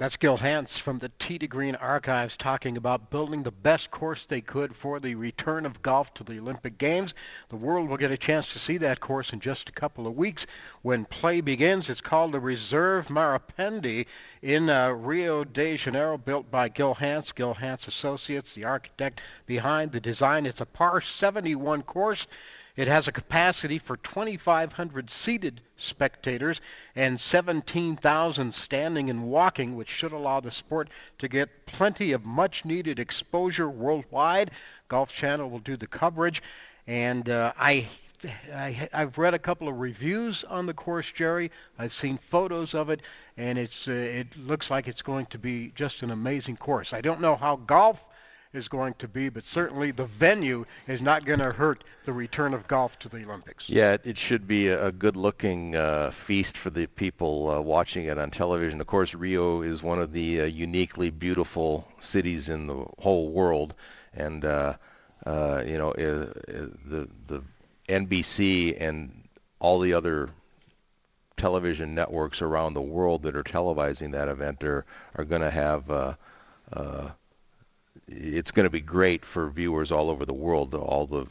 [0.00, 4.24] That's Gil Hanse from the Tee to Green Archives talking about building the best course
[4.24, 7.12] they could for the return of golf to the Olympic Games.
[7.50, 10.16] The world will get a chance to see that course in just a couple of
[10.16, 10.46] weeks
[10.80, 11.90] when play begins.
[11.90, 14.06] It's called the Reserve Marapendi
[14.40, 19.92] in uh, Rio de Janeiro, built by Gil Hanse, Gil Hanse Associates, the architect behind
[19.92, 20.46] the design.
[20.46, 22.26] It's a par 71 course.
[22.76, 26.60] It has a capacity for 2,500 seated spectators
[26.94, 32.64] and 17,000 standing and walking, which should allow the sport to get plenty of much
[32.64, 34.50] needed exposure worldwide.
[34.88, 36.42] Golf Channel will do the coverage.
[36.86, 37.88] And uh, I
[38.54, 41.50] I, have read a couple of reviews on the course, Jerry.
[41.78, 43.00] I've seen photos of it,
[43.38, 46.92] and it's uh, it looks like it's going to be just an amazing course.
[46.92, 48.04] I don't know how golf
[48.52, 52.52] is going to be, but certainly the venue is not going to hurt the return
[52.52, 53.70] of golf to the Olympics.
[53.70, 58.30] Yeah, it should be a good-looking uh, feast for the people uh, watching it on
[58.30, 58.80] television.
[58.80, 63.74] Of course, Rio is one of the uh, uniquely beautiful cities in the whole world,
[64.14, 64.74] and uh,
[65.24, 67.42] uh, you know uh, the the
[67.88, 69.12] NBC and
[69.60, 70.30] all the other
[71.36, 74.84] television networks around the world that are televising that event are
[75.14, 76.16] are going to have.
[78.10, 80.74] It's going to be great for viewers all over the world.
[80.74, 81.26] All the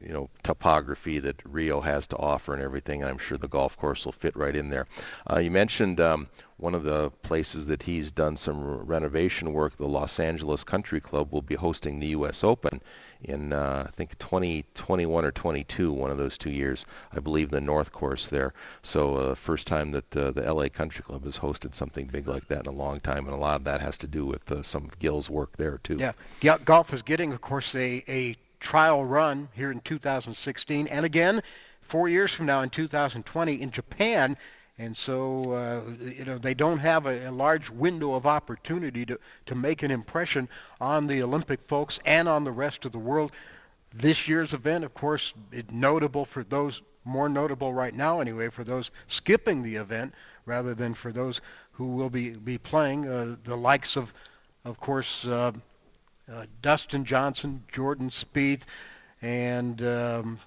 [0.00, 3.02] you know topography that Rio has to offer and everything.
[3.02, 4.86] And I'm sure the golf course will fit right in there.
[5.30, 9.76] Uh, you mentioned um, one of the places that he's done some renovation work.
[9.76, 12.44] The Los Angeles Country Club will be hosting the U.S.
[12.44, 12.80] Open
[13.22, 17.60] in uh, I think 2021 or 22, one of those two years, I believe the
[17.60, 18.54] North Course there.
[18.82, 22.46] So uh, first time that uh, the LA Country Club has hosted something big like
[22.48, 24.62] that in a long time, and a lot of that has to do with uh,
[24.62, 25.96] some of Gil's work there too.
[25.98, 26.58] Yeah, yeah.
[26.58, 31.42] Golf is getting, of course, a a trial run here in 2016, and again
[31.88, 34.36] four years from now in 2020 in Japan.
[34.78, 39.18] And so, uh, you know, they don't have a, a, large window of opportunity to,
[39.46, 40.48] to make an impression
[40.80, 43.32] on the Olympic folks and on the rest of the world.
[43.92, 45.34] This year's event, of course,
[45.72, 50.14] notable for those, more notable right now anyway, for those skipping the event
[50.46, 51.40] rather than for those
[51.72, 53.08] who will be, be playing.
[53.08, 54.14] Uh, the likes of,
[54.64, 55.50] of course, uh,
[56.32, 58.62] uh Dustin Johnson, Jordan Spieth,
[59.22, 60.38] and um,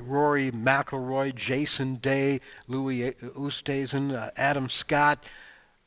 [0.00, 5.24] Rory McIlroy, Jason Day, Louis Oosthuizen, uh, Adam Scott,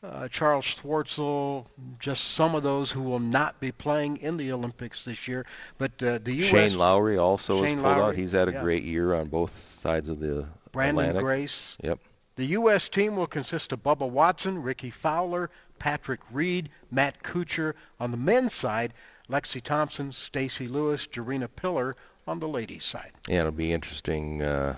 [0.03, 1.65] uh, Charles Schwartzel,
[1.99, 5.45] just some of those who will not be playing in the Olympics this year.
[5.77, 6.49] But uh, the U.S.
[6.49, 8.15] Shane Lowry also Shane is pulled Lowry, out.
[8.15, 8.61] He's had a yeah.
[8.61, 11.21] great year on both sides of the Branden Atlantic.
[11.21, 11.77] Grace.
[11.81, 11.99] Yep.
[12.35, 12.87] The U.S.
[12.89, 17.73] team will consist of Bubba Watson, Rickie Fowler, Patrick Reed, Matt Kuchar.
[17.99, 18.93] On the men's side,
[19.30, 21.95] Lexi Thompson, Stacy Lewis, Gerina Piller
[22.28, 23.11] on the ladies' side.
[23.28, 24.75] Yeah, it'll be interesting uh,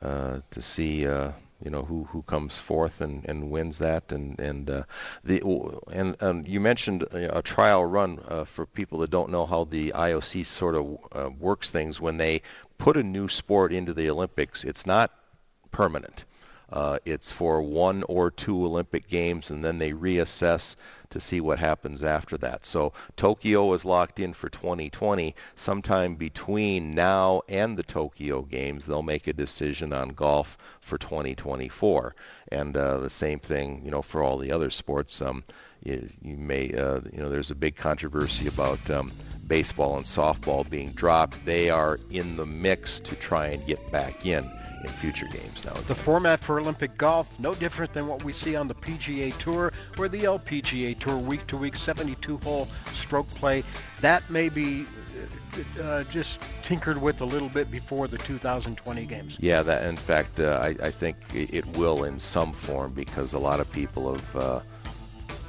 [0.00, 1.06] uh, to see.
[1.06, 1.32] Uh,
[1.64, 4.82] you know who who comes forth and, and wins that and and uh,
[5.24, 5.42] the
[5.90, 9.64] and and you mentioned a, a trial run uh, for people that don't know how
[9.64, 12.42] the IOC sort of uh, works things when they
[12.76, 15.10] put a new sport into the Olympics it's not
[15.70, 16.26] permanent
[16.70, 20.76] uh, it's for one or two Olympic Games, and then they reassess
[21.10, 22.66] to see what happens after that.
[22.66, 25.36] So Tokyo is locked in for 2020.
[25.54, 32.16] Sometime between now and the Tokyo Games, they'll make a decision on golf for 2024.
[32.50, 35.22] And uh, the same thing, you know, for all the other sports.
[35.22, 35.44] Um,
[35.84, 38.90] you, you may, uh, you know, there's a big controversy about.
[38.90, 39.12] Um,
[39.46, 44.26] baseball and softball being dropped, they are in the mix to try and get back
[44.26, 44.50] in
[44.82, 45.72] in future games now.
[45.72, 49.72] The format for Olympic golf, no different than what we see on the PGA Tour
[49.98, 53.64] or the LPGA Tour, week to week, 72-hole stroke play.
[54.00, 54.86] That may be
[55.78, 59.36] uh, uh, just tinkered with a little bit before the 2020 games.
[59.40, 63.38] Yeah, that in fact, uh, I, I, think it will in some form because a
[63.38, 64.36] lot of people have.
[64.36, 64.60] Uh,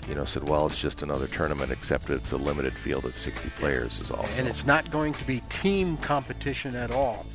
[0.07, 3.49] you know, said, well, it's just another tournament, except it's a limited field of 60
[3.57, 4.39] players is also.
[4.39, 7.25] And it's not going to be team competition at all.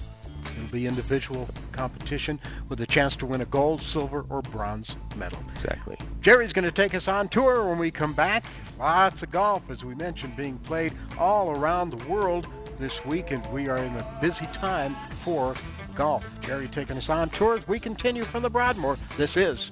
[0.57, 5.39] It'll be individual competition with a chance to win a gold, silver, or bronze medal.
[5.55, 5.97] Exactly.
[6.21, 8.45] Jerry's going to take us on tour when we come back.
[8.79, 12.47] Lots of golf, as we mentioned, being played all around the world
[12.79, 15.55] this week, and we are in a busy time for
[15.95, 16.27] golf.
[16.41, 18.97] Jerry taking us on tour as we continue from the Broadmoor.
[19.17, 19.71] This is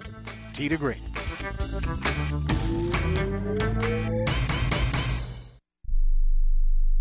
[0.55, 1.01] Tee to Green.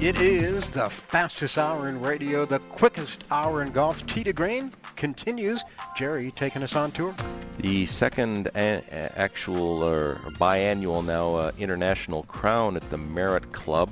[0.00, 4.06] It is the fastest hour in radio, the quickest hour in golf.
[4.06, 5.62] Tee to Green continues.
[5.94, 7.14] Jerry taking us on tour.
[7.58, 13.90] The second actual or biannual now uh, international crown at the Merit Club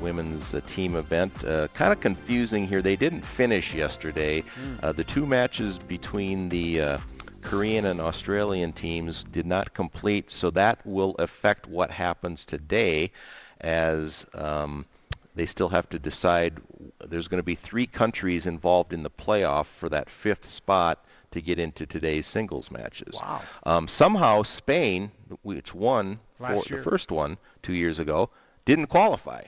[0.00, 1.44] women's uh, team event.
[1.44, 2.80] Uh, kind of confusing here.
[2.80, 4.42] They didn't finish yesterday.
[4.42, 4.74] Hmm.
[4.80, 6.98] Uh, the two matches between the uh,
[7.40, 13.10] Korean and Australian teams did not complete, so that will affect what happens today
[13.60, 14.86] as um,
[15.36, 16.60] they still have to decide.
[17.06, 21.40] There's going to be three countries involved in the playoff for that fifth spot to
[21.40, 23.20] get into today's singles matches.
[23.20, 23.42] Wow.
[23.64, 25.12] Um, somehow Spain,
[25.42, 28.30] which won for the first one two years ago,
[28.64, 29.42] didn't qualify.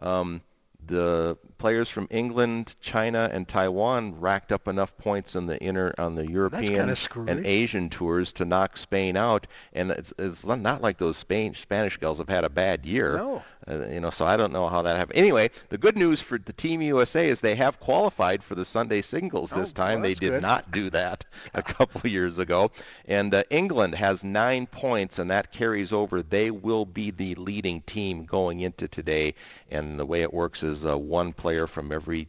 [0.00, 0.40] Um,
[0.86, 6.14] the players from England, China, and Taiwan racked up enough points on the inner on
[6.14, 6.94] the European
[7.28, 9.46] and Asian tours to knock Spain out.
[9.72, 13.16] And it's it's not like those Spain Spanish girls have had a bad year.
[13.16, 13.42] No.
[13.68, 15.18] Uh, you know, so I don't know how that happened.
[15.18, 19.02] Anyway, the good news for the Team USA is they have qualified for the Sunday
[19.02, 19.94] singles this Oh, time.
[20.00, 20.42] well, they did good.
[20.42, 22.70] not do that a couple of years ago.
[23.06, 26.22] And uh, England has nine points, and that carries over.
[26.22, 29.34] They will be the leading team going into today.
[29.70, 32.28] And the way it works is uh, one player from every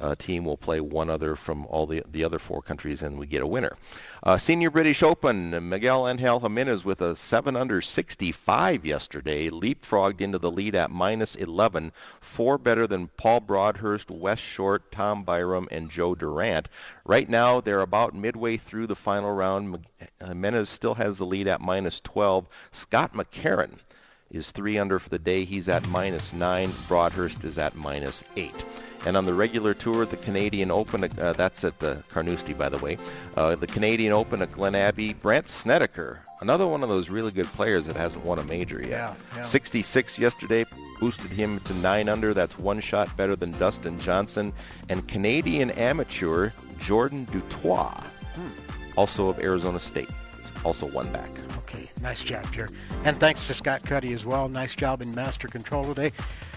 [0.00, 3.26] uh, team will play one other from all the the other four countries, and we
[3.26, 3.76] get a winner.
[4.22, 10.38] Uh, Senior British Open, Miguel Angel Jimenez with a 7 under 65 yesterday, leapfrogged into
[10.38, 15.90] the lead at minus 11, four better than Paul Broadhurst, Wes Short, Tom Byrum, and
[15.90, 16.68] Joe Durant.
[17.04, 19.86] Right now, they're about midway through the final round.
[20.24, 22.46] Jimenez still has the lead at minus 12.
[22.72, 23.78] Scott McCarron
[24.30, 25.44] is three under for the day.
[25.44, 26.72] He's at minus nine.
[26.88, 28.64] Broadhurst is at minus eight.
[29.04, 32.78] And on the regular tour, the Canadian Open, uh, that's at the Carnoustie, by the
[32.78, 32.98] way.
[33.36, 37.46] Uh, the Canadian Open at Glen Abbey, Brandt Snedeker, another one of those really good
[37.46, 38.90] players that hasn't won a major yet.
[38.90, 39.42] Yeah, yeah.
[39.42, 40.64] 66 yesterday
[40.98, 42.34] boosted him to nine under.
[42.34, 44.52] That's one shot better than Dustin Johnson.
[44.88, 46.50] And Canadian amateur
[46.80, 48.02] Jordan du Toit,
[48.96, 50.10] also of Arizona State,
[50.66, 51.30] also one back.
[51.58, 52.68] Okay, nice job, Jerry.
[53.04, 54.48] And thanks to Scott Cuddy as well.
[54.48, 56.10] Nice job in master control today.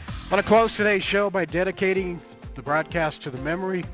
[0.07, 2.19] I want to close today's show by dedicating
[2.55, 3.85] the broadcast to the memory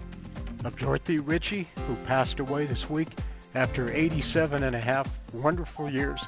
[0.64, 3.10] of Dorothy Ritchie, who passed away this week
[3.56, 6.22] after 87 and a half wonderful years.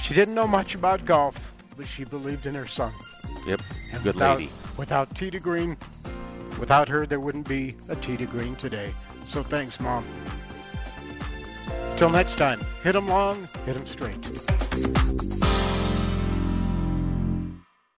[0.00, 1.36] She didn't know much about golf,
[1.76, 2.92] but she believed in her son.
[3.48, 3.60] Yep,
[3.94, 4.52] And good without, lady.
[4.76, 5.76] Without to Green,
[6.60, 8.94] without her, there wouldn't be a to Green today.
[9.24, 10.04] So thanks, Mom.
[11.96, 15.37] Till next time, hit 'em long, hit 'em straight.